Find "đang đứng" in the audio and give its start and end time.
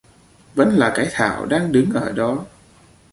1.45-1.89